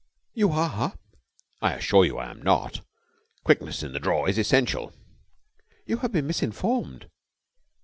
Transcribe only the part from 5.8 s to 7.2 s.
"You have been misinformed."